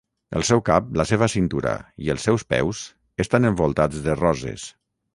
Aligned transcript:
El 0.37 0.45
seu 0.47 0.61
cap, 0.69 0.87
la 1.01 1.05
seva 1.09 1.27
cintura 1.33 1.75
i 2.07 2.11
els 2.15 2.27
seus 2.31 2.49
peus 2.57 2.83
estan 3.27 3.49
envoltats 3.55 4.05
de 4.09 4.21
roses. 4.27 4.71